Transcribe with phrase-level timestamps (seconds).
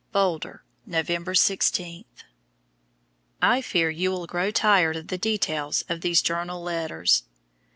[0.13, 2.05] BOULDER, November 16.
[3.39, 7.21] I fear you will grow tired of the details of these journal letters.